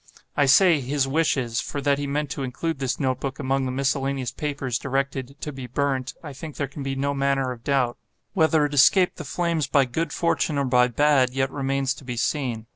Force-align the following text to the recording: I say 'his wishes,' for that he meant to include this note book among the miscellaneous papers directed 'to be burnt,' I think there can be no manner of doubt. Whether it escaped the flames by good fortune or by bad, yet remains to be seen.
I 0.35 0.47
say 0.47 0.79
'his 0.81 1.07
wishes,' 1.07 1.61
for 1.61 1.79
that 1.81 1.99
he 1.99 2.07
meant 2.07 2.31
to 2.31 2.41
include 2.41 2.79
this 2.79 2.99
note 2.99 3.19
book 3.19 3.37
among 3.37 3.67
the 3.67 3.71
miscellaneous 3.71 4.31
papers 4.31 4.79
directed 4.79 5.35
'to 5.39 5.51
be 5.51 5.67
burnt,' 5.67 6.15
I 6.23 6.33
think 6.33 6.55
there 6.55 6.65
can 6.67 6.81
be 6.81 6.95
no 6.95 7.13
manner 7.13 7.51
of 7.51 7.63
doubt. 7.63 7.99
Whether 8.33 8.65
it 8.65 8.73
escaped 8.73 9.17
the 9.17 9.23
flames 9.23 9.67
by 9.67 9.85
good 9.85 10.11
fortune 10.11 10.57
or 10.57 10.65
by 10.65 10.87
bad, 10.87 11.35
yet 11.35 11.51
remains 11.51 11.93
to 11.93 12.03
be 12.03 12.17
seen. 12.17 12.65